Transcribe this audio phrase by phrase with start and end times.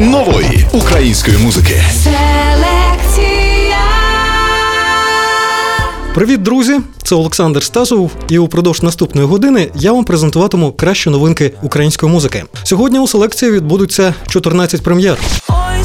[0.00, 1.82] нової української музики.
[1.92, 3.76] Селекція.
[6.14, 6.80] Привіт, друзі!
[7.02, 12.44] Це Олександр Стасов, і упродовж наступної години я вам презентуватиму кращі новинки української музики.
[12.62, 15.18] Сьогодні у селекції відбудуться 14 прем'єр.
[15.48, 15.84] Ой,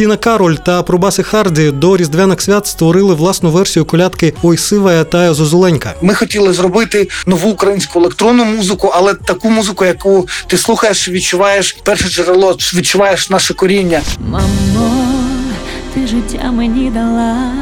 [0.00, 5.34] Тіна Кароль та Пробаси Харді до різдвяних свят створили власну версію колядки Ой сивая та
[5.34, 5.94] зозуленька.
[6.02, 12.08] Ми хотіли зробити нову українську електронну музику, але таку музику, яку ти слухаєш, відчуваєш перше
[12.08, 14.02] джерело, відчуваєш наше коріння.
[14.28, 14.92] Мамо,
[15.94, 17.52] ти життя мені дала,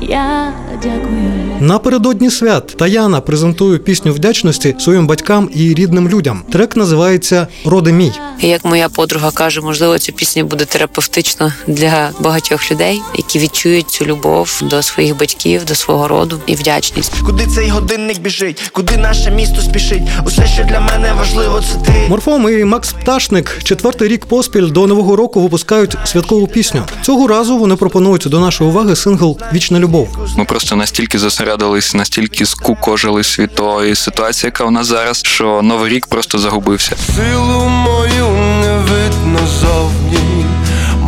[0.00, 1.35] я дякую.
[1.60, 6.42] Напередодні свят Таяна презентує пісню вдячності своїм батькам і рідним людям.
[6.52, 8.12] Трек називається Роди мій.
[8.40, 14.04] Як моя подруга каже, можливо, ця пісня буде терапевтична для багатьох людей, які відчують цю
[14.04, 17.12] любов до своїх батьків, до свого роду і вдячність.
[17.26, 20.02] Куди цей годинник біжить, куди наше місто спішить?
[20.26, 22.08] Усе, що для мене важливо, це ти.
[22.08, 26.82] Морфом і Макс Пташник четвертий рік поспіль до нового року випускають святкову пісню.
[27.02, 30.08] Цього разу вони пропонують до нашої уваги сингл Вічна любов.
[30.36, 35.90] Ми просто настільки зосередились, настільки скукожились від тої ситуації, яка в нас зараз, що новий
[35.90, 36.96] рік просто загубився.
[37.16, 38.28] Силу мою
[38.60, 40.44] не видно зовні.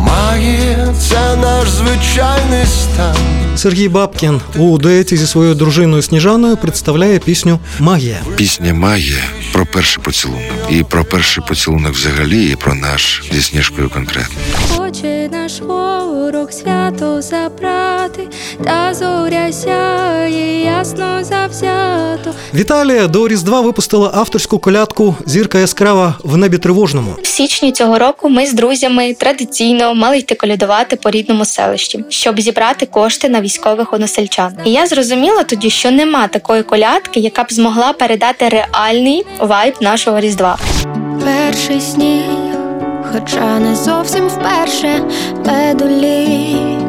[0.09, 3.15] Магія це наш звичайний стан.
[3.55, 8.17] Сергій Бабкін у дуеті зі своєю дружиною Сніжаною представляє пісню Магія.
[8.35, 10.41] Пісня Магія про перший поцілунок.
[10.69, 14.35] І про перший поцілунок взагалі, і про наш зі сніжкою конкретно.
[14.75, 18.27] Хоче наш ворог свято забрати,
[18.63, 22.31] та зоря сяє ясно завзято.
[22.53, 27.15] Віталія до Різдва випустила авторську колядку Зірка яскрава в небі тривожному.
[27.23, 32.41] В січні цього року ми з друзями традиційно мали йти колядувати по рідному селищі, щоб
[32.41, 34.53] зібрати кошти на військових односельчан.
[34.65, 40.19] І я зрозуміла тоді, що нема такої колядки, яка б змогла передати реальний вайб нашого
[40.19, 40.57] різдва.
[41.25, 42.23] Перший сніг,
[43.13, 45.03] хоча не зовсім вперше,
[45.45, 46.88] педулік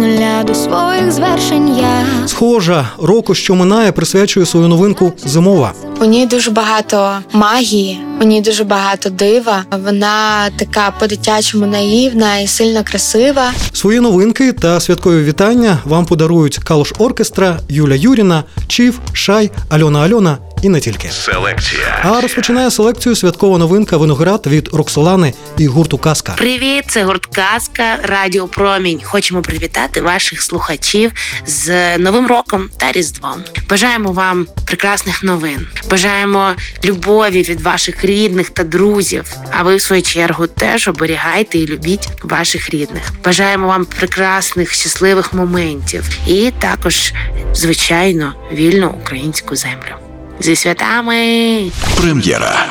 [0.00, 2.04] нуля до своїх звершень я.
[2.26, 5.72] Схожа року, що минає, присвячує свою новинку Зимова.
[6.00, 9.64] У ній дуже багато магії, у ній дуже багато дива.
[9.84, 13.52] Вона така по-дитячому наївна і сильно красива.
[13.72, 20.38] Свої новинки та святкові вітання вам подарують Калуш Оркестра, Юля Юріна, Чів, Шай, Альона Альона
[20.62, 21.08] і не тільки.
[21.08, 22.00] Селекція.
[22.04, 26.34] А розпочинає селекцію святкова новинка Виноград від Роксолани і гурту Казка.
[26.38, 29.00] Привіт, це гурт Казка Радіо Промінь.
[29.04, 31.12] Хочемо привітати ваших слухачів
[31.46, 33.44] з Новим роком та Різдвом.
[33.70, 35.66] Бажаємо вам прекрасних новин.
[35.90, 36.52] Бажаємо
[36.84, 39.24] любові від ваших рідних та друзів.
[39.50, 43.02] А ви, в свою чергу, теж оберігайте і любіть ваших рідних.
[43.24, 47.12] Бажаємо вам прекрасних, щасливих моментів і також,
[47.54, 50.09] звичайно, вільну українську землю.
[50.40, 51.70] Зі святами!
[52.00, 52.66] Прем'єра.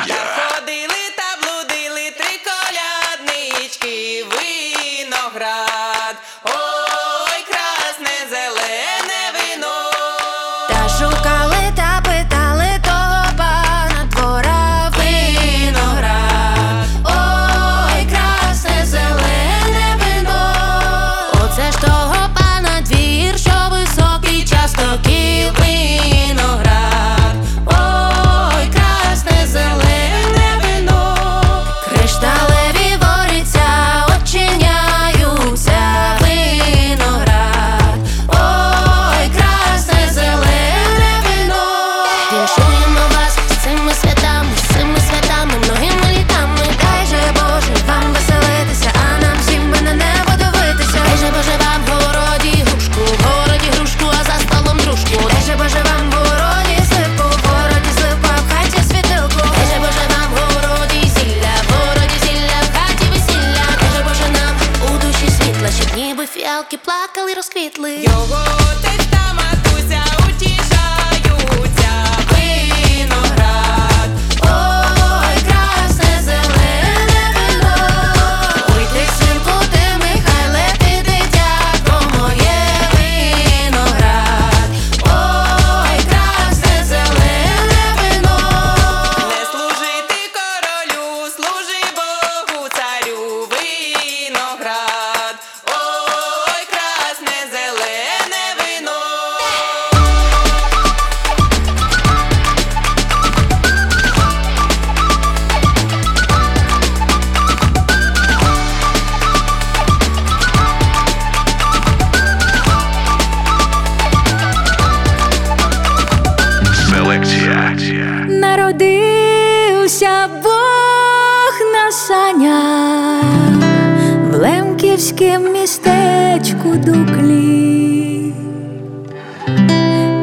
[125.19, 128.33] Маленьким містечку дуклі.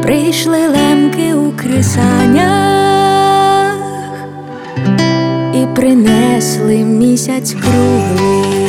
[0.02, 2.56] Прийшли лемки у крисанях
[5.54, 8.69] і принесли місяць круглий.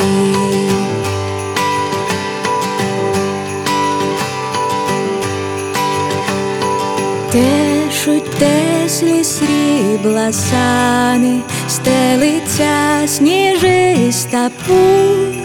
[7.32, 15.37] Тешуть теслі срібла сани, стелиться сніжиста путь,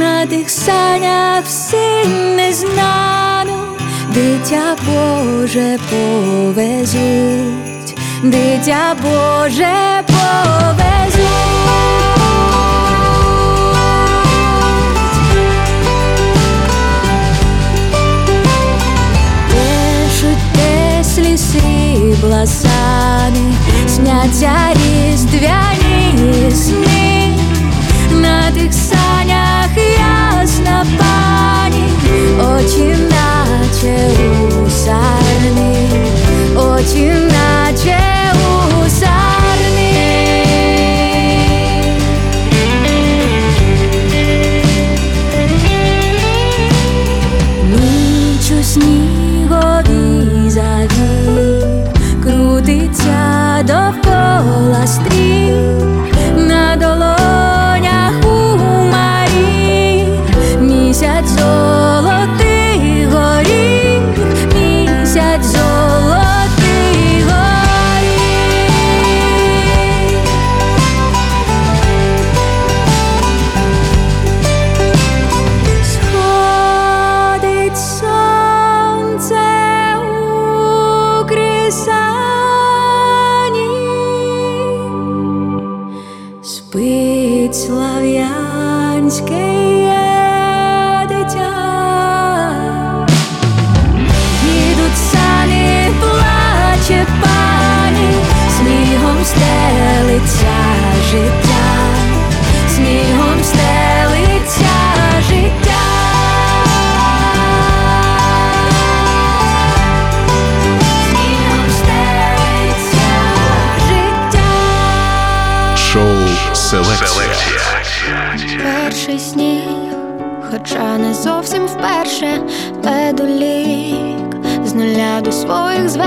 [0.00, 2.06] на тих санях всі
[2.36, 3.58] незнану,
[4.14, 6.98] дитя Боже повезуть,
[8.22, 10.90] дитя Боже повезуть.
[21.36, 23.52] Срібла сани,
[23.88, 27.34] сняться різдвяні сни,
[28.10, 28.74] на тих
[32.60, 33.96] очі наче
[34.66, 35.74] у сарни,
[36.56, 37.98] очі наче
[38.34, 39.92] у сарни.
[47.70, 51.64] Ніч у сніговій заві
[52.22, 55.52] крутиться довкола стрій
[56.36, 58.56] на долонях у
[58.92, 60.04] марі
[60.60, 61.32] місяць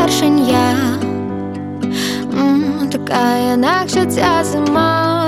[0.03, 0.75] своїх звершень я
[2.91, 5.27] така інакша ця зима.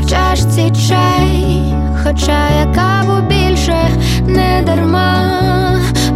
[0.00, 1.74] В чашці чай,
[2.04, 3.76] хоча я каву більше
[4.26, 5.30] не дарма.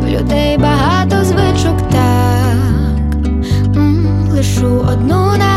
[0.03, 2.57] В людей багато звичок так.
[4.33, 5.56] Лишу одну на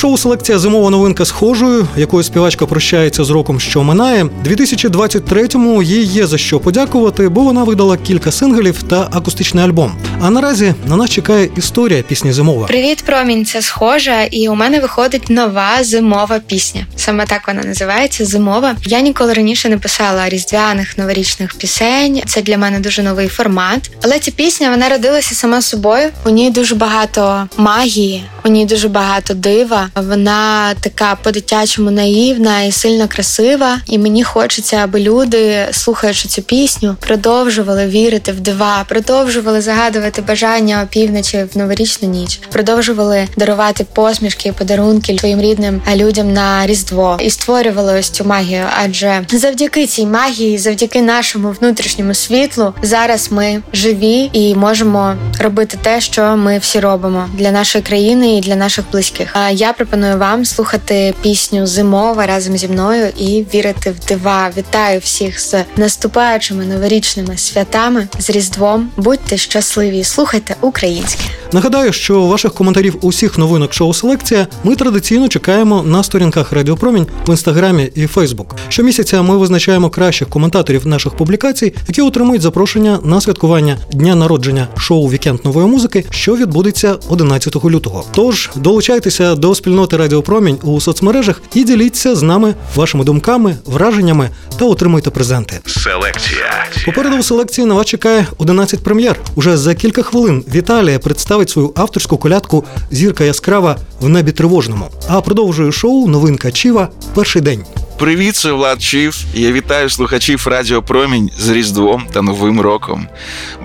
[0.00, 4.24] шоу селекція зимова новинка схожою, якою співачка прощається з роком, що минає.
[4.24, 9.92] 2023-му їй є за що подякувати, бо вона видала кілька синглів та акустичний альбом.
[10.20, 12.66] А наразі на нас чекає історія пісні зимова.
[12.66, 16.86] Привіт, промінь, це схожа, і у мене виходить нова зимова пісня.
[16.96, 18.76] Саме так вона називається Зимова.
[18.86, 22.22] Я ніколи раніше не писала різдвяних новорічних пісень.
[22.26, 23.90] Це для мене дуже новий формат.
[24.02, 26.08] Але ця пісня вона родилася сама собою.
[26.24, 29.89] У ній дуже багато магії, у ній дуже багато дива.
[29.94, 33.78] Вона така по-дитячому наївна і сильно красива.
[33.86, 40.82] І мені хочеться, аби люди, слухаючи цю пісню, продовжували вірити в дива, продовжували загадувати бажання
[40.82, 47.30] опівночі в новорічну ніч, продовжували дарувати посмішки і подарунки своїм рідним людям на різдво і
[47.30, 48.64] створювали ось цю магію.
[48.82, 56.00] Адже завдяки цій магії, завдяки нашому внутрішньому світлу, зараз ми живі і можемо робити те,
[56.00, 59.28] що ми всі робимо для нашої країни і для наших близьких.
[59.32, 64.50] А я пропоную вам слухати пісню Зимова разом зі мною і вірити в дива.
[64.56, 68.90] Вітаю всіх з наступаючими новорічними святами з Різдвом.
[68.96, 71.22] Будьте щасливі, слухайте українське.
[71.52, 77.30] Нагадаю, що ваших коментарів усіх новинок шоу Селекція ми традиційно чекаємо на сторінках Радіопромінь в
[77.30, 78.56] інстаграмі і Фейсбук.
[78.70, 85.08] Щомісяця ми визначаємо кращих коментаторів наших публікацій, які отримують запрошення на святкування дня народження шоу
[85.08, 88.04] Вікенд нової музики, що відбудеться 11 лютого.
[88.14, 94.28] Тож долучайтеся до спільноти Радіо Промінь у соцмережах і діліться з нами вашими думками, враженнями
[94.58, 95.60] та отримуйте презенти.
[95.66, 96.66] Селекція.
[96.86, 99.16] Попереду у селекції на вас чекає 11 прем'єр.
[99.34, 104.88] Уже за кілька хвилин Віталія представить свою авторську колядку Зірка яскрава в небі тривожному.
[105.08, 107.64] А продовжує шоу новинка Чіва перший день.
[108.00, 109.24] Привіт, це Влад Чів.
[109.34, 113.06] і Я вітаю слухачів Радіо Промінь з Різдвом та Новим роком.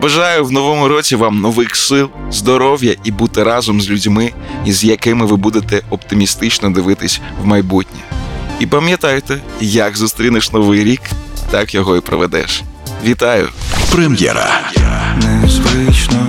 [0.02, 4.32] Бажаю в новому році вам нових сил, здоров'я і бути разом з людьми,
[4.66, 8.00] із якими ви будете оптимістично дивитись в майбутнє.
[8.60, 11.02] І пам'ятайте, як зустрінеш новий рік,
[11.52, 12.64] так його і проведеш.
[13.06, 13.50] Вітаю!
[13.92, 14.62] Прем'єра.
[15.24, 16.28] Незвично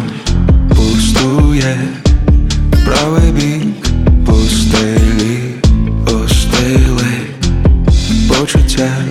[0.77, 1.79] пустує
[2.85, 3.56] правий бік
[8.41, 9.05] почуття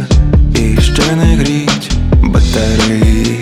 [0.55, 1.91] і ще не гріть
[2.23, 3.34] батареї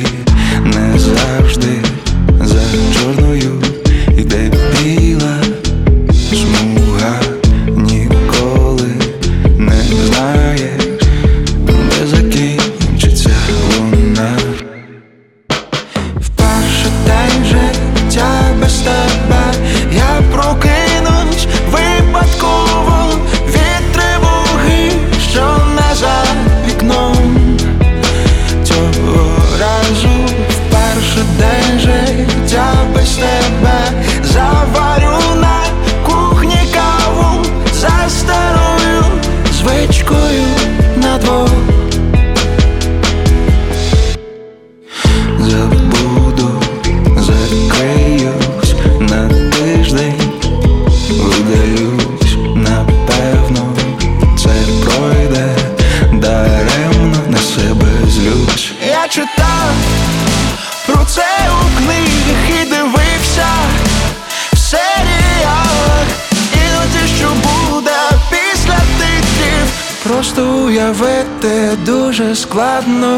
[72.64, 73.13] дуже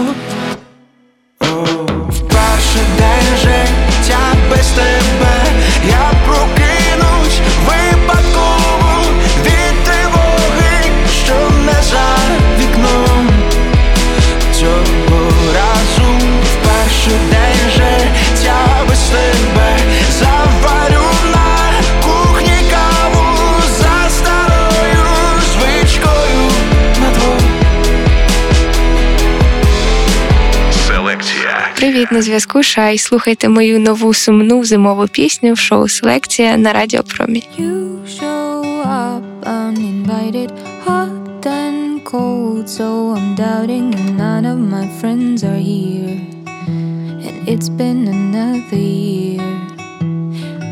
[32.05, 32.97] Привіт, на зв'язку Шай.
[32.97, 37.43] Слухайте мою нову сумну зимову пісню в шоу Селекція на Радіо Промінь.
[42.11, 42.65] cold.
[42.79, 46.17] So I'm doubting, and none of my friends are here.
[47.27, 49.47] And it's been another year.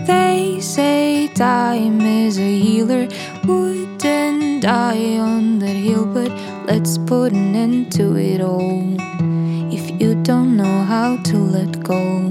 [0.10, 0.40] They
[0.76, 1.02] say
[1.50, 3.06] time is a healer,
[3.48, 6.32] wouldn't die on that hill, but
[6.70, 9.13] let's put an end to it all.
[10.00, 12.30] You don't know how to let go,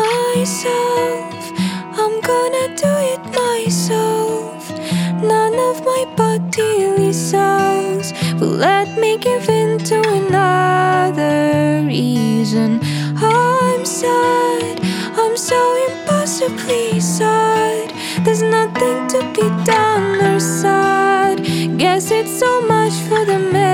[0.00, 1.34] myself,
[2.00, 4.70] I'm gonna do it myself.
[5.22, 12.80] None of my bodily cells will let me give in to another reason.
[13.16, 14.80] I'm sad,
[15.18, 17.92] I'm so impossibly sad.
[18.24, 21.36] There's nothing to be done or said.
[21.78, 23.73] Guess it's so much for the merry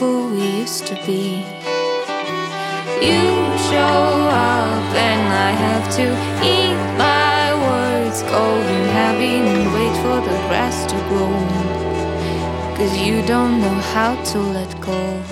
[0.00, 1.44] people we used to be.
[3.06, 3.22] You
[3.68, 4.00] show
[4.32, 6.06] up, and I have to
[6.54, 11.34] eat my words, cold and heavy and wait for the grass to grow.
[12.76, 15.29] Cause you don't know how to let go.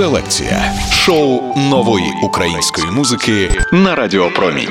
[0.00, 4.68] Селекція шоу нової української музики на Радіо Промінь.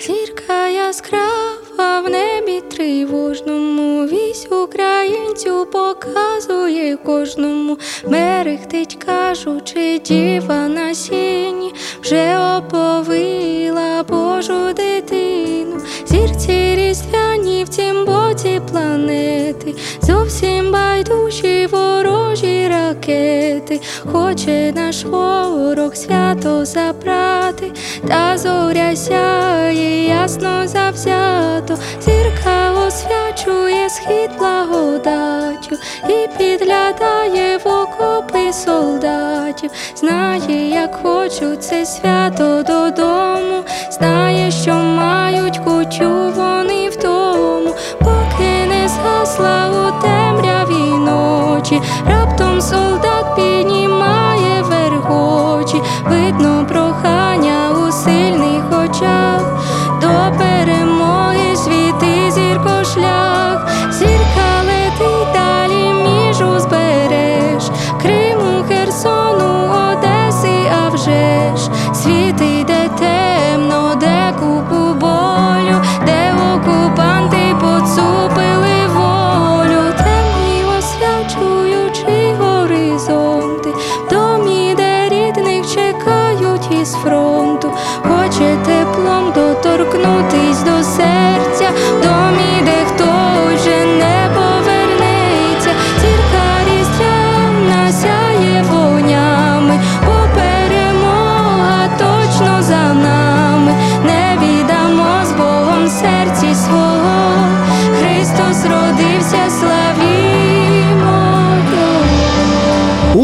[0.00, 7.78] Зірка яскрава в небі тривожному, вісь українцю показує кожному.
[8.08, 15.80] Мерехтить, кажучи, діва на сіні вже оповила Божу дитину.
[16.06, 23.80] Зірці різдвяні в цім боці планети, зовсім байдужі ворожі ракети.
[24.12, 24.61] Хоче
[25.02, 27.72] наш ворог свято забрати,
[28.08, 35.76] та зоря сяє ясно завзято, зірка освячує схід благодаттю
[36.08, 39.70] і підглядає в окопи солдатів.
[39.96, 48.88] Знає, як хочуть це свято додому, знає, що мають кучу вони в тому, поки не
[48.88, 53.11] згасла у темряві ночі, раптом солдат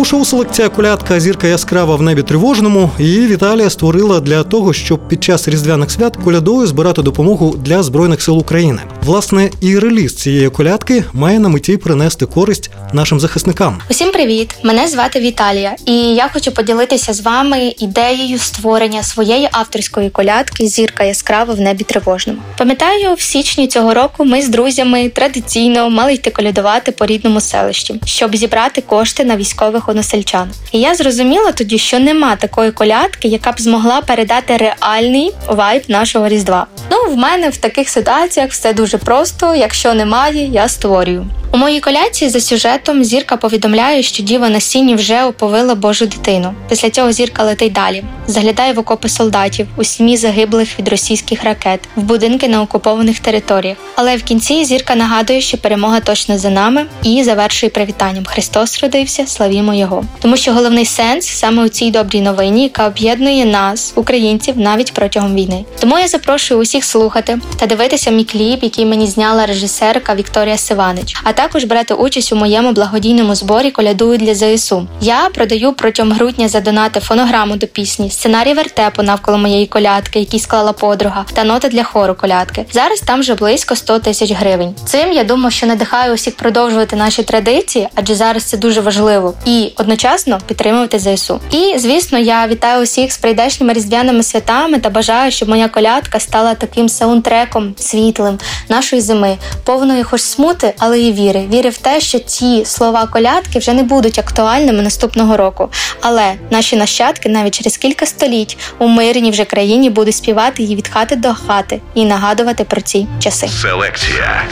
[0.09, 0.18] Його.
[0.18, 2.90] Шоу селекція колядка зірка яскрава в небі тривожному.
[2.99, 8.23] Її Віталія створила для того, щоб під час різдвяних свят колядою збирати допомогу для збройних
[8.23, 8.81] сил України.
[9.02, 13.80] Власне, і реліз цієї колядки має на меті принести користь нашим захисникам.
[13.90, 14.54] Усім привіт!
[14.62, 21.04] Мене звати Віталія, і я хочу поділитися з вами ідеєю створення своєї авторської колядки Зірка
[21.04, 22.38] яскрава в небі тривожному.
[22.58, 28.00] Пам'ятаю, в січні цього року ми з друзями традиційно мали йти колядувати по рідному селищі,
[28.04, 30.50] щоб зібрати кошти на військових односельчан.
[30.72, 36.28] І я зрозуміла тоді, що нема такої колядки, яка б змогла передати реальний вайб нашого
[36.28, 36.66] різдва.
[36.90, 39.55] Ну, в мене в таких ситуаціях все дуже просто.
[39.55, 41.27] Якщо немає, я створюю.
[41.53, 46.55] У моїй коляці за сюжетом зірка повідомляє, що діва на сіні вже оповила Божу дитину.
[46.68, 51.81] Після цього зірка летить далі, заглядає в окопи солдатів, у сім'ї загиблих від російських ракет,
[51.96, 53.77] в будинки на окупованих територіях.
[53.94, 59.27] Але в кінці зірка нагадує, що перемога точно за нами, і завершує привітанням: Христос родився,
[59.27, 60.05] славімо Його.
[60.20, 65.35] Тому що головний сенс саме у цій добрій новині, яка об'єднує нас, українців, навіть протягом
[65.35, 65.64] війни.
[65.81, 71.16] Тому я запрошую усіх слухати та дивитися мій кліп, який мені зняла режисерка Вікторія Сиванич.
[71.24, 74.86] А також берете участь у моєму благодійному зборі Колядую для ЗСУ.
[75.00, 80.40] Я продаю протягом грудня за донати фонограму до пісні, сценарій вертепу навколо моєї колядки, який
[80.40, 82.66] склала подруга, та ноти для хору колядки.
[82.72, 84.74] Зараз там вже близько 100 тисяч гривень.
[84.84, 89.72] Цим я думаю, що надихаю усіх продовжувати наші традиції, адже зараз це дуже важливо, і
[89.76, 91.40] одночасно підтримувати ЗСУ.
[91.50, 96.54] І звісно, я вітаю усіх з прийдешніми різдвяними святами та бажаю, щоб моя колядка стала
[96.54, 98.38] таким саундтреком світлим
[98.70, 101.48] нашої зими, повною хоч смути, але і віри.
[101.52, 105.68] Віри в те, що ці слова колядки вже не будуть актуальними наступного року.
[106.00, 110.88] Але наші нащадки навіть через кілька століть у мирній вже країні будуть співати її від
[110.88, 113.48] хати до хати і нагадувати про ці часи.
[113.48, 114.42] Селекція.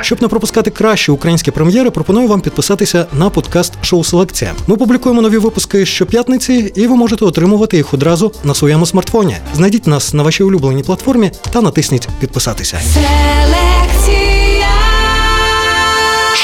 [0.00, 4.54] Щоб не пропускати кращі українські прем'єри, пропоную вам підписатися на подкаст Шоу Селекція.
[4.66, 9.36] Ми публікуємо нові випуски щоп'ятниці, і ви можете отримувати їх одразу на своєму смартфоні.
[9.54, 12.80] Знайдіть нас на вашій улюбленій платформі та натисніть підписатися.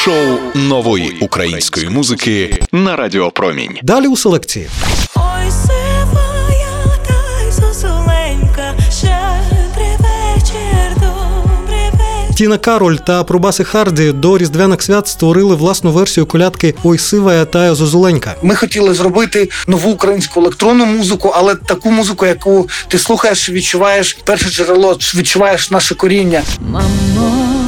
[0.04, 3.78] Шоу нової української музики на Радіо Промінь.
[3.82, 4.68] Далі у селекції.
[5.16, 12.34] Ой, сивая та й зозуленька, щедрий вечір, добрий вечір.
[12.36, 17.74] Тіна Кароль та Пробаси Харді до різдвяних свят створили власну версію колядки Ой сивая тая
[17.74, 18.34] зозуленька.
[18.42, 24.50] Ми хотіли зробити нову українську електронну музику, але таку музику, яку ти слухаєш, відчуваєш перше
[24.50, 26.42] джерело, відчуваєш наше коріння.
[26.60, 27.59] Мамо,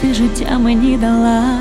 [0.00, 1.60] ти життя мені дала,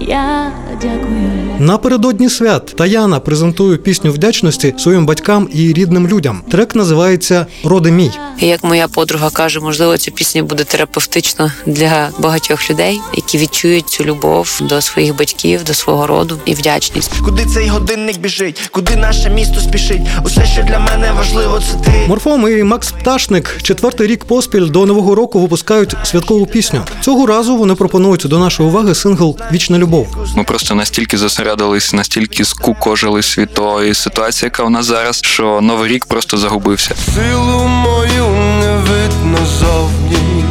[0.00, 0.52] я
[0.82, 1.34] дякую.
[1.58, 6.42] Напередодні свят Таяна презентує пісню вдячності своїм батькам і рідним людям.
[6.50, 8.10] Трек називається Роди мій.
[8.40, 14.04] Як моя подруга каже, можливо, ця пісня буде терапевтична для багатьох людей, які відчують цю
[14.04, 17.12] любов до своїх батьків, до свого роду і вдячність.
[17.24, 20.02] Куди цей годинник біжить, куди наше місто спішить?
[20.24, 22.08] Усе, що для мене важливо, це ти.
[22.08, 26.80] Морфом і Макс Пташник четвертий рік поспіль до нового року випускають святкову пісню.
[27.00, 29.83] Цього разу вони пропонують до нашої уваги сингл Вічна любов.
[30.36, 35.88] Ми просто настільки зосередились, настільки скукожились від тої ситуації, яка у нас зараз, що новий
[35.92, 36.94] рік просто загубився.
[37.14, 38.26] Силу мою
[38.60, 40.44] не видно зовні.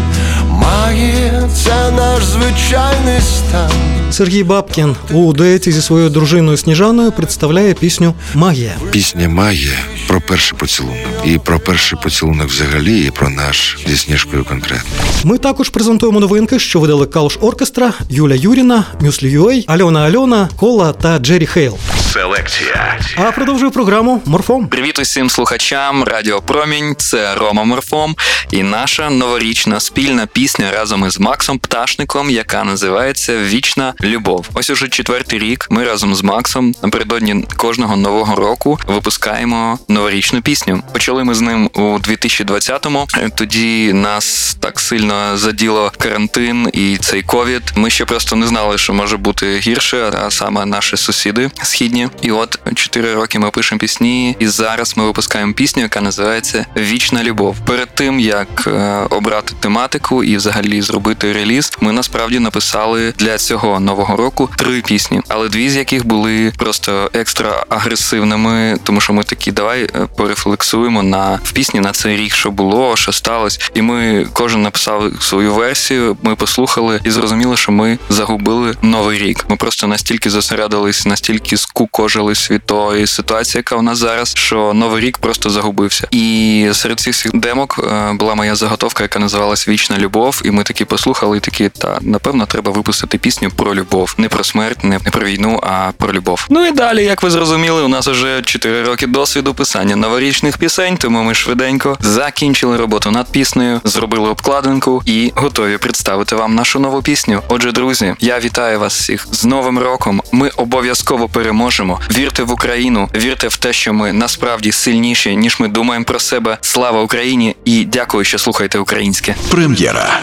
[0.49, 3.71] Магія це наш звичайний стан.
[4.11, 8.71] Сергій Бабкін у дуеті зі своєю дружиною Сніжаною представляє пісню Магія.
[8.91, 10.97] Пісня Магія про перший поцілунок.
[11.25, 14.89] І про перший поцілунок взагалі, і про наш зі Сніжкою конкретно.
[15.23, 20.93] Ми також презентуємо новинки, що видали Kalush Orchestra, Юля Юріна, Мюслі UA, Альона Альона, KOLA
[20.93, 21.77] та Джері Хейл.
[22.13, 22.99] Селекція.
[23.15, 24.67] А продовжує програму Морфом.
[24.67, 26.95] Привіт усім слухачам Радіо Промінь.
[26.97, 28.15] Це Рома Морфом
[28.51, 34.49] і наша новорічна спільна пісня разом із Максом Пташником, яка називається Вічна любов.
[34.53, 35.67] Ось уже четвертий рік.
[35.69, 40.83] Ми разом з Максом напередодні кожного нового року випускаємо новорічну пісню.
[40.93, 43.07] Почали ми з ним у 2020-му.
[43.35, 47.63] Тоді нас так сильно заділо карантин і цей ковід.
[47.75, 52.07] Ми ще просто не знали, що може бути гірше, а саме наші сусіди східні.
[52.21, 57.23] І от чотири роки ми пишемо пісні, і зараз ми випускаємо пісню, яка називається Вічна
[57.23, 57.57] любов.
[57.65, 63.79] Перед тим як е, обрати тематику і взагалі зробити реліз, ми насправді написали для цього
[63.79, 69.23] нового року три пісні, але дві з яких були просто екстра агресивними, тому що ми
[69.23, 73.59] такі давай е, порефлексуємо на в пісні на цей рік, що було, що сталося.
[73.73, 76.17] І ми кожен написав свою версію.
[76.21, 79.45] Ми послухали і зрозуміли, що ми загубили новий рік.
[79.49, 85.01] Ми просто настільки зосередились, настільки скукожились від тої ситуації, яка у нас зараз, що новий
[85.01, 86.07] рік просто загубився.
[86.11, 90.41] І серед цих демок е, була моя заготовка, яка називалась Вічна любов.
[90.45, 94.43] І ми такі послухали, і такі, та напевно, треба випустити пісню про любов, не про
[94.43, 96.45] смерть, не про війну, а про любов.
[96.49, 100.97] Ну і далі, як ви зрозуміли, у нас вже 4 роки досвіду писання новорічних пісень,
[100.97, 107.01] тому ми швиденько закінчили роботу над піснею, зробили обкладинку і готові представити вам нашу нову
[107.01, 107.41] пісню.
[107.47, 110.21] Отже, друзі, я вітаю вас всіх з Новим роком.
[110.31, 111.99] Ми обов'язково переможемо.
[112.11, 116.57] Вірте в Україну, вірте в те, що ми насправді сильніші, ніж ми думаємо про себе.
[116.61, 117.55] Слава Україні!
[117.65, 119.35] І дякую, що слухаєте українське.
[119.51, 120.19] Прем'єра.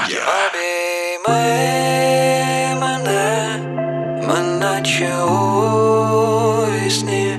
[4.80, 7.38] Наче у вісні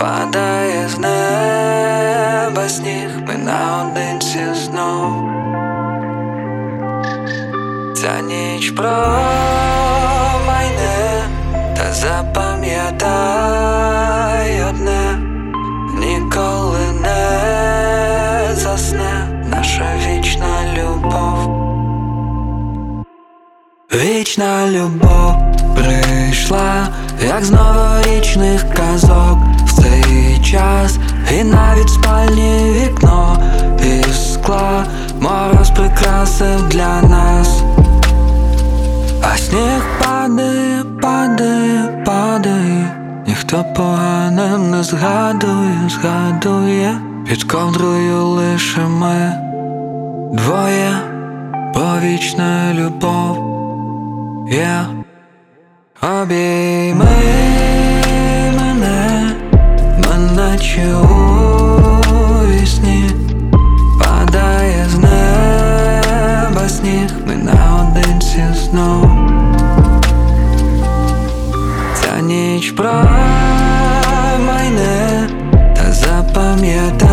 [0.00, 5.28] падає з неба сніг, ми наодинці знов.
[7.94, 8.96] Ця ніч промайне,
[11.76, 14.05] та запам'ятай
[23.96, 25.34] Вічна любов
[25.74, 26.88] прийшла,
[27.28, 29.38] як з новорічних казок.
[29.66, 30.98] В цей час,
[31.40, 33.38] і навіть спальні вікно
[33.82, 34.84] із скла.
[35.20, 37.62] Мороз прикрасив для нас,
[39.22, 42.96] а сніг падає падає, падає.
[43.26, 49.32] Ніхто поганим не згадує, згадує, під ковдрою лише ми
[50.32, 50.90] двоє,
[51.74, 53.55] повічна любов
[54.50, 54.86] є.
[56.02, 57.06] Обійми
[58.58, 59.34] мене,
[60.60, 61.06] чи у
[62.46, 63.10] вісні
[63.98, 69.10] падає з неба сніг, ми наодинці знов.
[71.94, 73.08] Ця ніч промайне,
[75.76, 77.05] та запам'ятай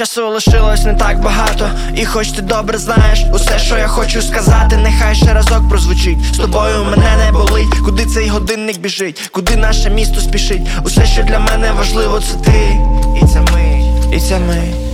[0.00, 4.76] Часу лишилось не так багато, і хоч ти добре знаєш усе, що я хочу сказати,
[4.76, 6.18] нехай ще разок прозвучить.
[6.34, 10.68] З тобою мене не болить, куди цей годинник біжить, куди наше місто спішить.
[10.84, 12.78] Усе, що для мене важливо, це ти.
[13.22, 13.84] І це ми,
[14.16, 14.89] і це мить.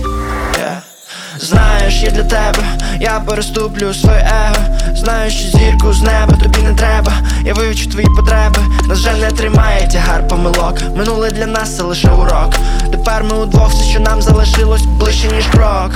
[1.39, 2.63] Знаєш, я для тебе,
[2.99, 4.95] я переступлю своє его.
[4.95, 7.11] Знаю, що зірку з неба тобі не треба.
[7.45, 8.59] Я вивчу твої потреби.
[8.87, 10.77] На жаль, не тримає тягар помилок.
[10.95, 12.53] Минуле для нас це лише урок.
[12.91, 15.91] Тепер ми удвох, все, що нам залишилось ближче, ніж крок.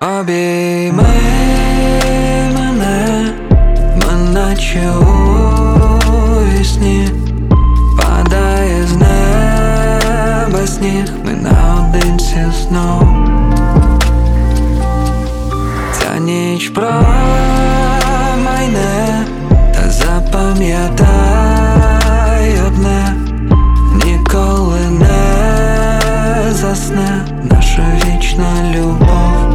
[0.00, 1.04] Обійми
[2.54, 3.32] мене,
[5.00, 7.08] у вісні
[7.96, 13.13] падає з неба сніг, ми наодинці знов.
[16.54, 17.06] Ніч промайне,
[19.74, 21.00] та запам'ятай
[22.66, 23.16] одне,
[24.04, 29.54] ніколи не засне наша вічна любов.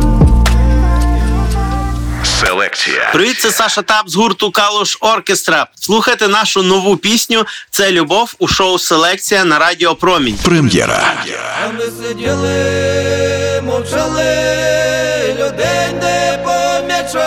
[2.23, 3.09] Селекція.
[3.13, 5.67] Привіт, це Саша Тап з гурту Калуш Оркестра.
[5.75, 10.39] Слухайте нашу нову пісню Це любов у шоу Селекція на Радіо Промінь.
[10.43, 11.13] Прем'єра.
[11.65, 14.25] А ми сиділи, мовчали,
[15.39, 16.08] людей
[17.15, 17.21] не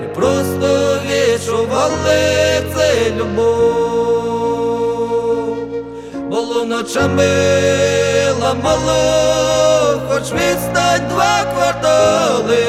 [0.00, 4.30] ми просто відчували це любов.
[6.30, 7.28] Було ночами
[8.40, 12.64] ламало, хоч відстань два квартали,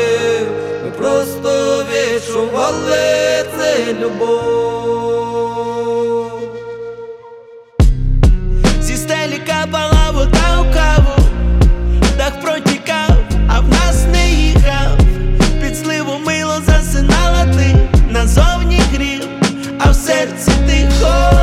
[0.83, 4.80] ми просто відчували це любов.
[20.11, 21.33] Серці тихо.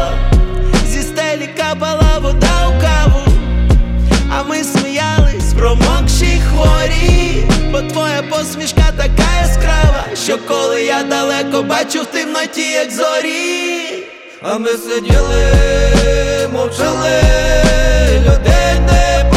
[0.86, 3.24] Зі стелі капала вода у каву,
[4.30, 12.02] а ми сміялись, промокші хворі, бо твоя посмішка така яскрава, що коли я далеко бачу
[12.02, 14.04] в темноті, як зорі.
[14.42, 15.44] А ми сиділи,
[16.52, 17.22] мовчали,
[18.20, 19.30] людей не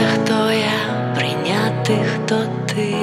[0.00, 2.36] дізнатися, хто я, прийняти, хто
[2.66, 2.94] ти.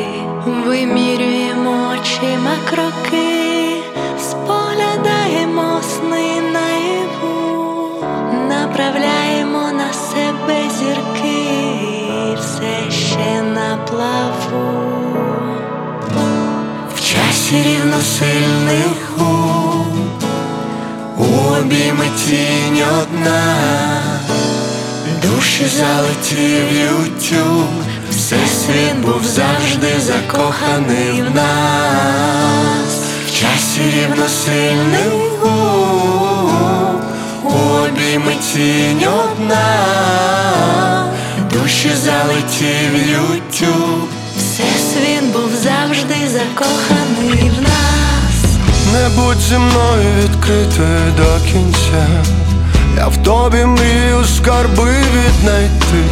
[0.46, 3.84] Вимірюємо очима кроки,
[4.20, 8.04] споглядаємо сни наяву,
[8.50, 14.84] направляємо на себе зірки, все ще на плаву.
[16.96, 20.24] В часі рівносильних губ
[21.18, 21.24] у
[21.58, 24.07] обійми тінь одна,
[25.28, 32.92] душі залетів ютюб, всесвіт був завжди закоханий в нас,
[33.28, 37.02] в часі рівносильних губ
[37.44, 39.66] обійми тінь одна,
[41.54, 44.10] душі залетів ютюб.
[44.38, 48.56] Всесвіт був завжди закоханий в нас.
[48.94, 52.37] Не будь зі мною відкритою до кінця.
[52.98, 56.04] Я в тобі мрію скарби віднайти.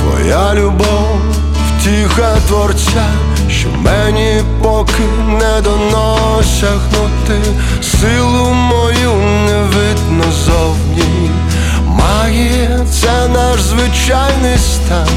[0.00, 1.20] Твоя любов,
[1.68, 3.06] втіха творця,
[3.50, 7.48] що мені поки не дано сягнути.
[7.82, 9.12] Силу мою
[9.46, 11.30] не видно зовні.
[11.86, 15.08] Магія це наш звичайний стан.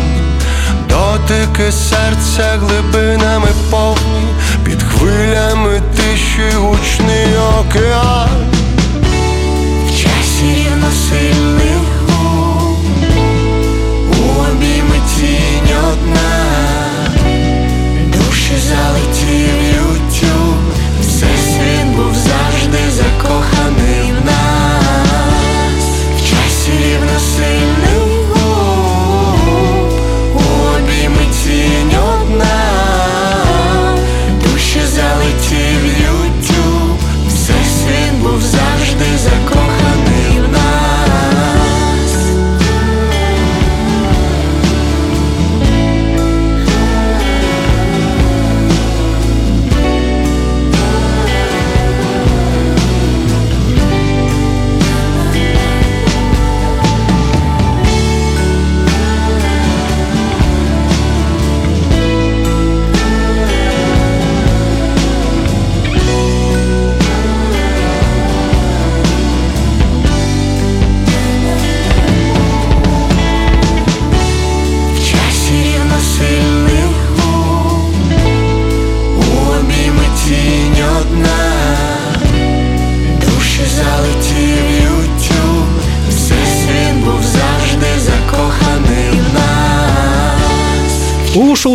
[0.90, 4.28] Дотики серця глибинами повні,
[4.64, 7.28] під хвилями тиші гучний
[7.60, 8.49] океан.
[10.40, 12.78] В часі рівносильних губ
[14.08, 15.00] у обійми
[15.92, 16.32] одна,
[18.14, 23.59] душі залетів ютюб, всесвіт був завжди закоханий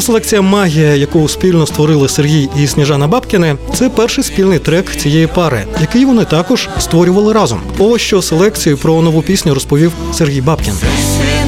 [0.04, 5.64] селекція Магія, яку спільно створили Сергій і Сніжана Бабкіни, це перший спільний трек цієї пари,
[5.80, 7.60] який вони також створювали разом.
[7.78, 10.74] Ось що селекцію про нову пісню розповів Сергій Бабкін.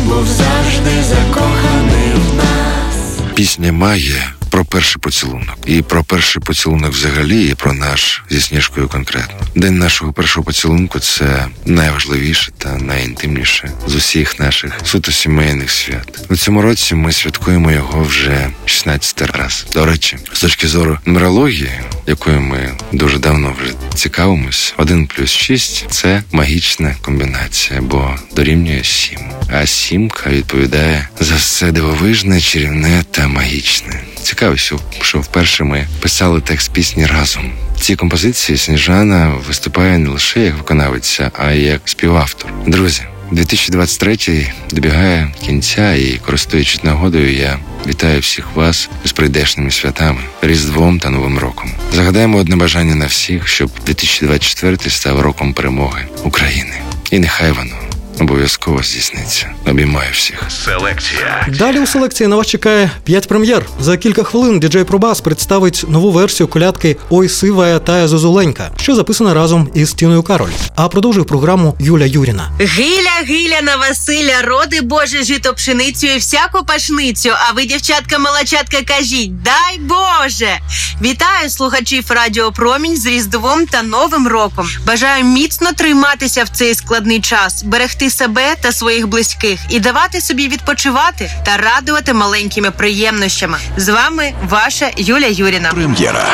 [0.04, 3.34] Був завжди закоханий в нас.
[3.34, 4.35] Пісня Магія
[4.66, 5.58] перший поцілунок.
[5.66, 9.36] І про перший поцілунок взагалі, і про наш зі сніжкою конкретно.
[9.54, 16.26] День нашого першого поцілунку це найважливіше та найінтимніше з усіх наших суто сімейних свят.
[16.30, 19.66] У цьому році ми святкуємо його вже 16 раз.
[19.74, 21.70] До речі, з точки зору нумерології,
[22.06, 29.18] якою ми дуже давно вже цікавимось, 1 плюс 6– це магічна комбінація, бо дорівнює 7.
[29.48, 34.02] А сімка відповідає за все дивовижне, чарівне та магічне.
[34.26, 37.52] Цікаво, що, вперше ми писали текст пісні разом.
[37.76, 42.50] В цій композиції Сніжана виступає не лише як виконавиця, а й як співавтор.
[42.66, 50.98] Друзі, 2023 добігає кінця, і користуючись нагодою, я вітаю всіх вас з прийдешними святами, Різдвом
[50.98, 51.70] та Новим роком.
[51.92, 56.80] Загадаємо одне бажання на всіх, щоб 2024 став роком перемоги України.
[57.10, 57.76] І нехай воно
[58.20, 59.50] обов'язково здійсниться.
[59.66, 60.42] Обіймаю всіх.
[60.64, 61.46] Селекція.
[61.58, 63.66] Далі у селекції на вас чекає 5 прем'єр.
[63.80, 69.34] За кілька хвилин діджей Пробас представить нову версію колядки Ой сивая тая зозуленька, що записана
[69.34, 70.50] разом із Тіною Кароль.
[70.76, 72.50] А продовжує програму Юля Юріна.
[72.60, 77.30] Гиля, гиля на Василя, роди Боже, жито пшеницю і всяку пашницю.
[77.48, 80.58] А ви, дівчатка, молочатка, кажіть, дай Боже!
[81.02, 84.68] Вітаю слухачів Радіо Промінь з Різдвом та Новим роком.
[84.86, 90.48] Бажаю міцно триматися в цей складний час, берегти себе та своїх близьких і давати собі
[90.48, 93.58] відпочивати та радувати маленькими приємнощами.
[93.76, 95.70] З вами ваша Юля Юріна.
[95.70, 96.24] Прем'єра.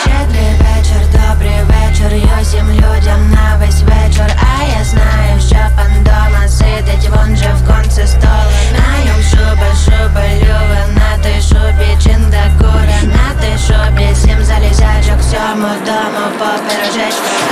[0.00, 4.36] Щедрий вечір, добрий вечір, я всім людям на весь вечір.
[4.58, 8.46] А я знаю, що пан дома сидить, вон же в конце стола.
[8.72, 15.22] На ньому шуба, шуба, люба, на той шубі чинда кура, на той шубі сім залізячок,
[15.30, 17.51] сьому дому по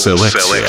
[0.00, 0.68] Селекція.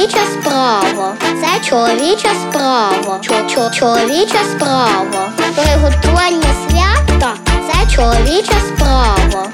[0.00, 1.14] чоловіча справа.
[1.20, 3.20] Це чоловіча справа.
[3.48, 5.32] Чо чоловіча справа.
[5.54, 9.46] Приготування свята це чоловіча справа.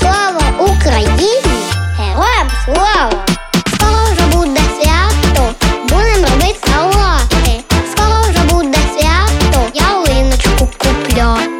[0.00, 1.42] Слава Україні!
[1.98, 3.26] Героям слава!
[3.74, 7.64] Скоро вже буде свято, будемо робити салати.
[7.92, 11.59] Скоро вже буде свято, ялиночку купляти.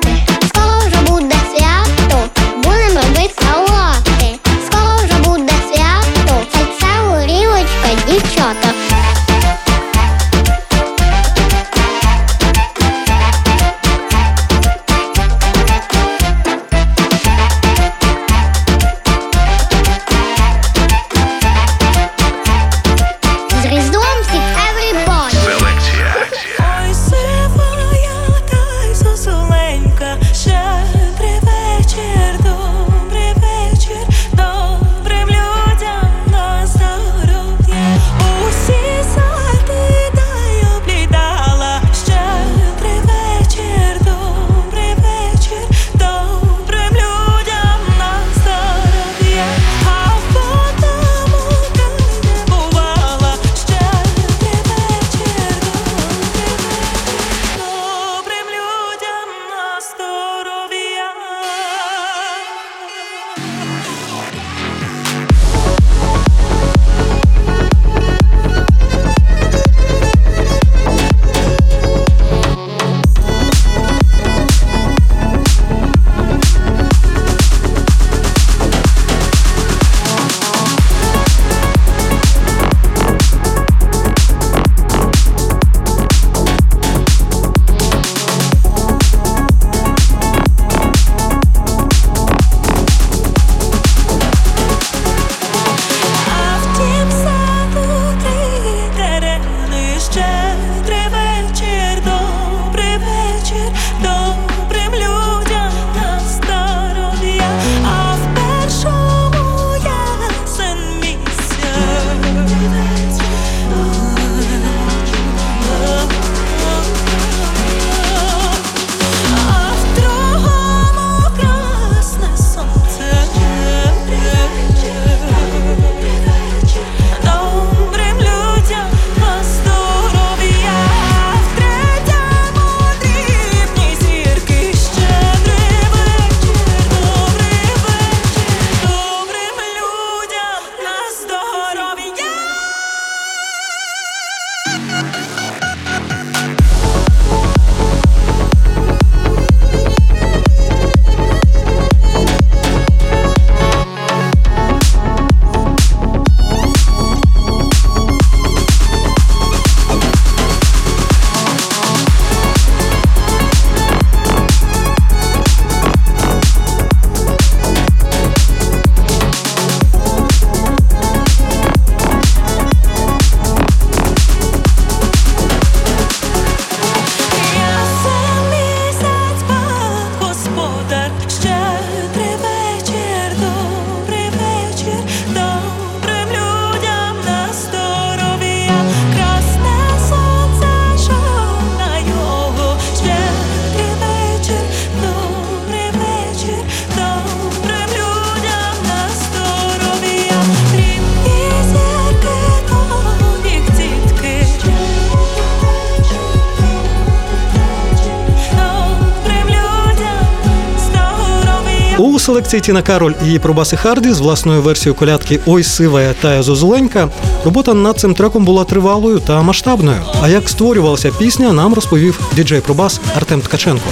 [212.21, 217.09] Селекції Тіна Кароль і Пробаси Харді з власною версією колядки Ой сивая тая зозуленька
[217.45, 220.01] робота над цим треком була тривалою та масштабною.
[220.23, 223.89] А як створювалася пісня, нам розповів діджей Пробас Артем Ткаченко.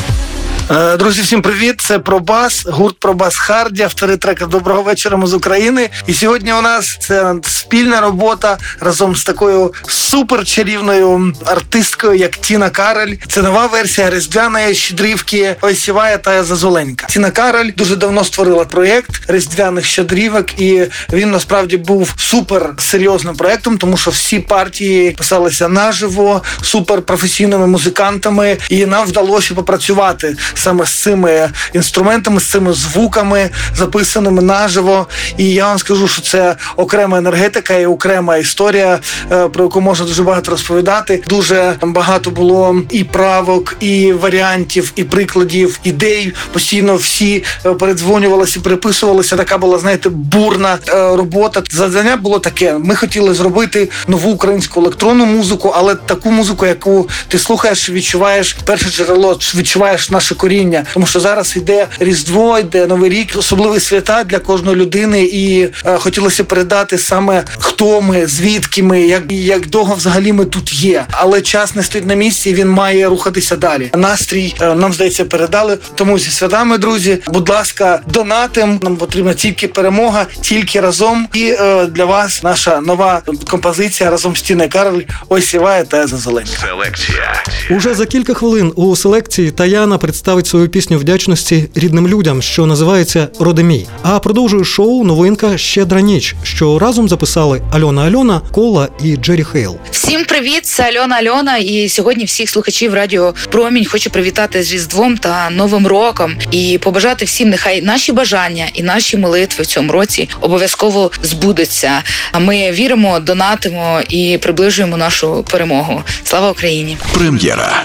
[0.70, 1.80] Е, Друзі, всім привіт!
[1.80, 5.90] Це Пробас, гурт Пробас Харді, автори трека Доброго вечора ми з України.
[6.06, 13.14] І сьогодні у нас це спільна робота разом з такою суперчарівною артисткою, як Тіна Кароль.
[13.28, 15.78] Це нова версія різдвяної щедрівки Ой
[16.22, 17.06] та зазоленька.
[17.06, 23.78] Тіна Кароль дуже давно створила проєкт різдвяних щедрівок, і він насправді був супер серйозним проєктом,
[23.78, 30.90] тому що всі партії писалися наживо, супер професійними музикантами, і нам вдалося попрацювати саме з
[30.94, 35.06] цими інструментами, з цими звуками, записаними наживо.
[35.36, 39.00] І я вам скажу, що це окрема енергетика і окрема історія,
[39.32, 41.22] е, про яку можна дуже багато розповідати.
[41.28, 46.32] Дуже багато було і правок, і варіантів, і прикладів, ідей.
[46.52, 49.36] Постійно всі е, передзвонювалися, переписувалися.
[49.36, 51.62] Така була, знаєте, бурна е, робота.
[51.70, 57.38] Завдання було таке: ми хотіли зробити нову українську електронну музику, але таку музику, яку ти
[57.38, 60.47] слухаєш, відчуваєш перше джерело, відчуваєш наше коріння.
[60.94, 65.70] Тому що зараз йде різдво, йде новий рік, особливі свята для кожної людини, і е,
[65.98, 71.06] хотілося передати саме хто ми, звідки ми, як як довго взагалі ми тут є.
[71.10, 73.90] Але час не стоїть на місці, він має рухатися далі.
[73.94, 75.78] Настрій е, нам здається передали.
[75.94, 78.80] Тому зі святами, друзі, будь ласка, донатим.
[78.82, 81.28] Нам потрібна тільки перемога, тільки разом.
[81.34, 86.46] І е, для вас наша нова композиція разом з Тіною Кароль ось сіває та зазеленя.
[86.46, 87.42] Селекція.
[87.70, 93.28] Уже за кілька хвилин у селекції Таяна представить свою пісню вдячності рідним людям, що називається
[93.38, 93.86] Родимій.
[94.02, 99.76] А продовжує шоу новинка Щедра ніч, що разом записали Альона Альона, Кола і Джері Хейл.
[99.90, 101.56] Всім привіт, це Альона Альона.
[101.56, 107.24] І сьогодні всіх слухачів радіо Промінь хочу привітати з Різдвом та Новим роком і побажати
[107.24, 112.02] всім, нехай наші бажання і наші молитви в цьому році обов'язково збудуться.
[112.32, 116.02] А ми віримо, донатимо і приближуємо нашу перемогу.
[116.24, 116.96] Слава Україні!
[117.12, 117.82] Прем'єра.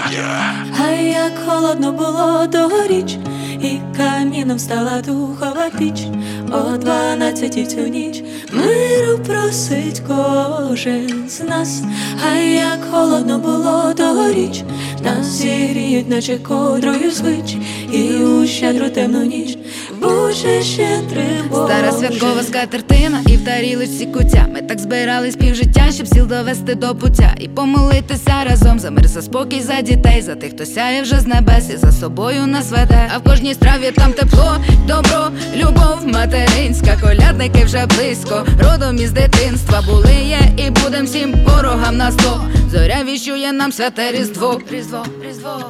[0.80, 3.16] А як холодно було тогоріч,
[3.60, 6.06] і каміном стала духова піч,
[6.52, 8.22] о дванадцятій цю ніч
[8.52, 11.82] миру просить кожен з нас,
[12.28, 14.62] а як холодно було тогоріч,
[15.04, 17.56] нас зігріють, наче кодрою звич,
[17.92, 19.58] і у щедру темну ніч
[20.00, 24.46] буде щедрим Стара святкова скатертина і в тарілочці куття.
[24.52, 29.22] Ми так збирались півжиття, щоб сіл довести до пуття і помолитися разом за мир, за
[29.22, 33.10] спокій, за дітей, за тих, хто сяє вже з небес і за собою нас веде.
[33.14, 34.56] А в кожній страві там тепло,
[34.86, 38.46] добро, любов, материнська, колядники вже близько.
[38.62, 42.44] Родом із дитинства були, є і будем всім ворогам на зло.
[42.72, 44.60] Зоря віщує нам святе різдво.
[44.70, 45.64] Різдво, різдво.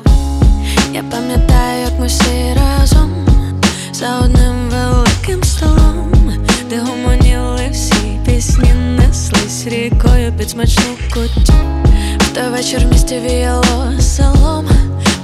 [0.92, 3.26] Я пам'ятаю, як ми всі разом
[3.92, 6.12] за одним великим столом,
[6.70, 11.54] де гомоніли всі пісні, неслись рікою під смачну куттю.
[12.18, 14.68] В той вечір в місті віяло селом,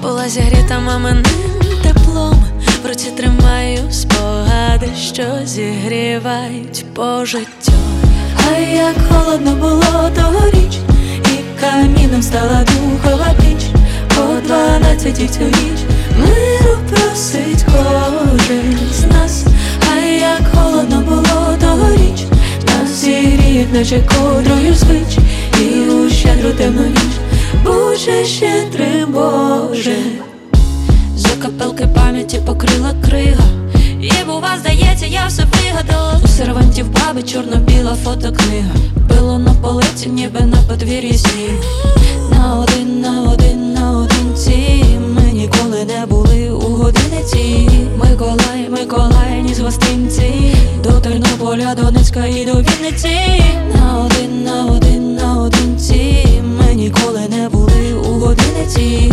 [0.02, 1.24] була зігріта маминим
[1.82, 2.44] теплом.
[2.82, 7.72] В руці тримаю спогади, що зігрівають по життю.
[8.48, 10.78] А як холодно було тогоріч,
[11.60, 13.66] каміном стала духова піч,
[14.18, 15.80] о дванадцятій цю ніч
[16.18, 19.44] миру просить кожен з нас,
[19.92, 22.24] а як холодно було тогоріч,
[22.66, 25.18] нас зігріють, наче кодрою звич,
[25.60, 27.12] і у щедру темну ніч
[27.64, 29.96] буде щедрим Боже.
[31.16, 33.59] Закапелки пам'яті покрила крига.
[34.02, 36.20] І бува, здається, я все вигадала.
[36.24, 38.74] У сервантів баби чорно-біла фотокнига.
[39.08, 41.50] Било на полиці, ніби на подвір'ї сніг.
[42.30, 44.84] На один, на один, на одинці.
[45.14, 50.54] Ми ніколи не були у годиниці Миколай, Миколай, ні з гостинці.
[50.84, 53.42] До Тернополя, Донецька і до Вінниці.
[53.74, 56.24] На один, на один, на одинці.
[56.58, 59.12] Ми ніколи не були у годиниці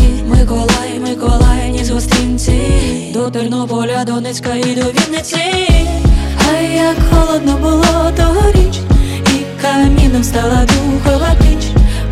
[1.97, 5.37] Ні До Тернополя, Донецька і до Вінниці.
[6.49, 8.79] А як холодно було тогоріч
[9.25, 11.67] І каміном стала духова піч.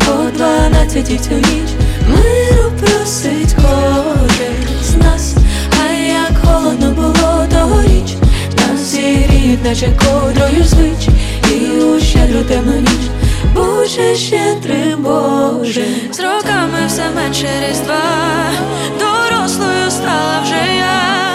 [0.08, 1.70] О дванадцятій цю ніч
[2.08, 5.34] Миру просить кожен з нас.
[5.88, 8.14] А як холодно було тогоріч
[8.58, 11.08] Нас зігріють, наче кодрою звич
[11.52, 13.10] І у щедру темну ніч
[13.56, 15.84] Боже щедрим Боже.
[16.12, 18.02] З роками все менше різдва.
[18.98, 21.25] Дорослою стала вже я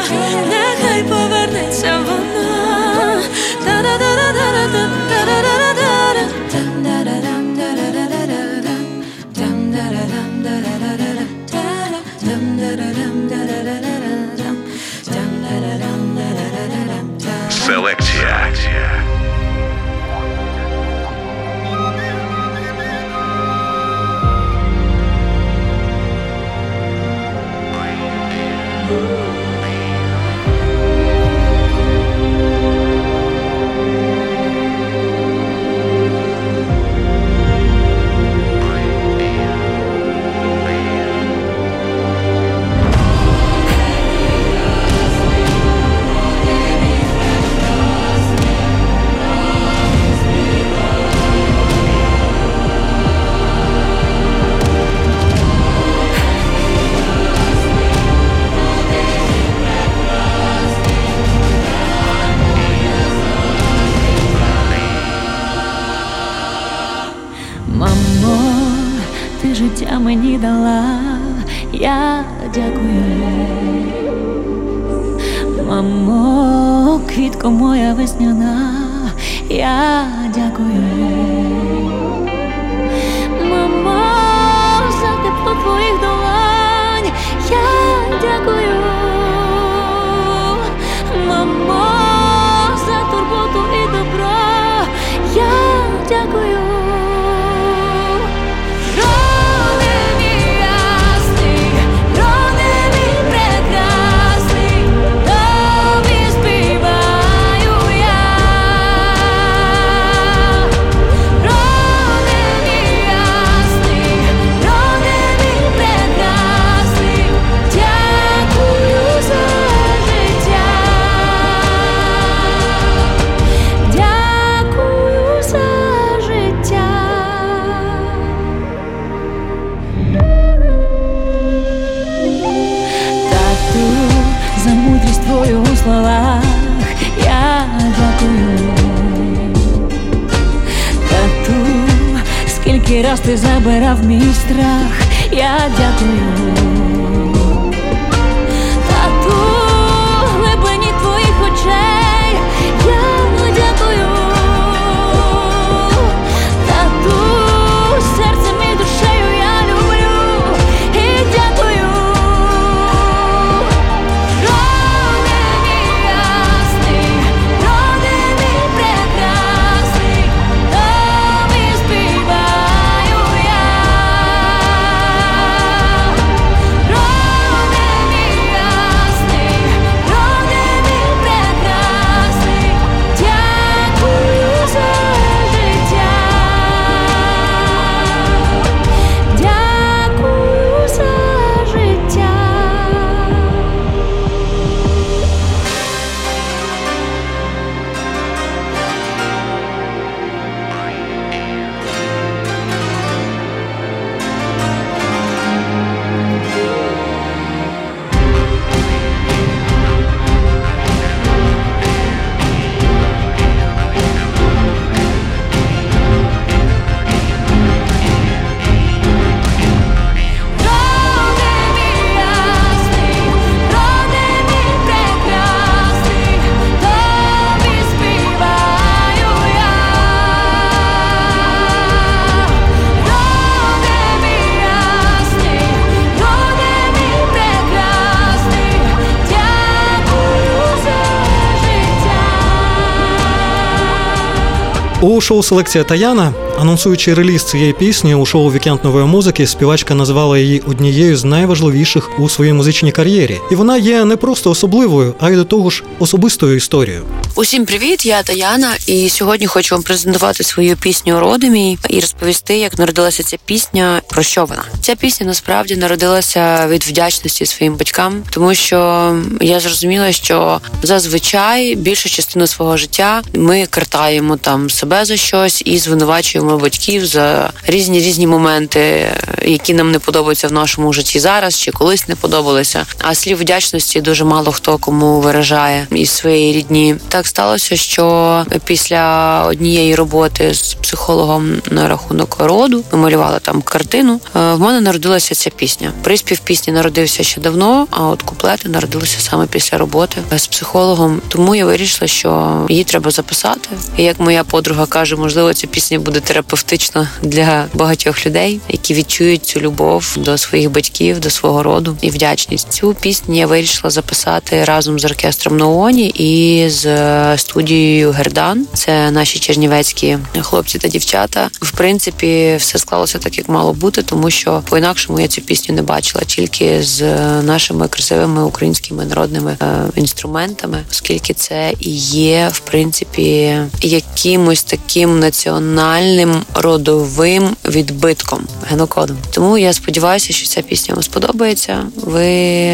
[245.22, 250.62] Шоу Селекція Таяна, анонсуючи реліз цієї пісні у шоу Вікенд нової музики, співачка назвала її
[250.68, 253.40] однією з найважливіших у своїй музичній кар'єрі.
[253.52, 257.04] І вона є не просто особливою, а й до того ж особистою історією.
[257.36, 262.58] Усім привіт, я Таяна, і сьогодні хочу вам презентувати свою пісню «Роди мій» і розповісти,
[262.58, 264.64] як народилася ця пісня, про що вона.
[264.82, 272.10] Ця пісня насправді народилася від вдячності своїм батькам, тому що я зрозуміла, що зазвичай більшу
[272.10, 278.28] частину свого життя ми картаємо там себе за щось і звинувачуємо батьків за різні різні
[278.28, 279.12] моменти,
[279.46, 282.86] які нам не подобаються в нашому житті зараз чи колись не подобалися.
[282.98, 286.96] А слів вдячності дуже мало хто кому виражає із своєї рідні.
[287.22, 294.20] Так сталося, що після однієї роботи з психологом на рахунок роду ми малювали там картину.
[294.36, 295.92] е, В мене народилася ця пісня.
[296.04, 301.22] Приспів пісні народився ще давно, а от куплети народилися саме після роботи з психологом.
[301.28, 303.70] Тому я вирішила, що її треба записати.
[303.98, 309.46] І як моя подруга каже, можливо, ця пісня буде терапевтична для багатьох людей, які відчують
[309.46, 312.74] цю любов до своїх батьків, до свого роду і вдячність.
[312.74, 318.68] Цю пісню я вирішила записати разом з оркестром Нооні і з студією Гердан.
[318.74, 321.50] Це наші чернівецькі хлопці та дівчата.
[321.62, 325.82] В принципі, все склалося так, як мало бути, тому що по-інакшому я цю пісню не
[325.82, 327.02] бачила, тільки з
[327.42, 336.44] нашими красивими українськими народними е, інструментами, оскільки це і є в принципі якимось таким національним
[336.54, 339.18] родовим відбитком генокодом.
[339.32, 341.86] Тому я сподіваюся, що ця пісня вам сподобається.
[341.96, 342.26] Ви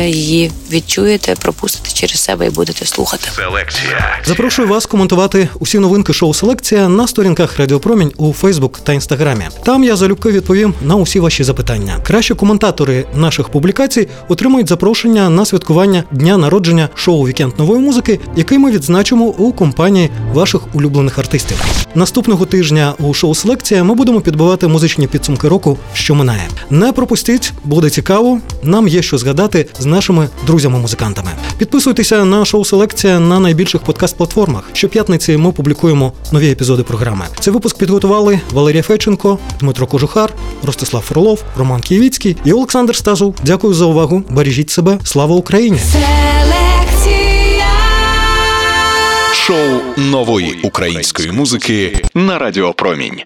[0.05, 3.29] її відчуєте, пропустите через себе і будете слухати.
[3.35, 4.21] Селекція.
[4.27, 9.43] Запрошую вас коментувати усі новинки шоу Селекція на сторінках Радіопромінь у Фейсбук та Інстаграмі.
[9.63, 11.99] Там я залюбки відповім на усі ваші запитання.
[12.03, 18.57] Кращі коментатори наших публікацій отримують запрошення на святкування дня народження шоу Вікенд нової музики, який
[18.57, 21.57] ми відзначимо у компанії ваших улюблених артистів.
[21.95, 26.47] Наступного тижня у шоу селекція ми будемо підбивати музичні підсумки року, що минає.
[26.69, 28.39] Не пропустіть, буде цікаво.
[28.63, 31.31] Нам є що згадати з нашими друзями-музикантами.
[31.57, 33.81] Підписуйтеся на шоу Селекція на найбільших
[34.17, 34.63] подкаст-платформах.
[34.73, 37.25] Щоп'ятниці ми публікуємо нові епізоди програми.
[37.39, 43.35] Цей випуск підготували Валерія Феченко, Дмитро Кожухар, Ростислав Фролов, Роман Києвіцький і Олександр Стазов.
[43.43, 44.23] Дякую за увагу.
[44.29, 44.99] Бережіть себе.
[45.03, 45.79] Слава Україні!
[49.33, 53.19] Шоу нової української музики на Радіо Промінь.